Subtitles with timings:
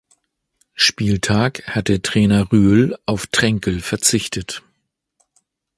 [0.73, 4.63] Spieltag hatte Trainer Rühl auf Trenkel verzichtet.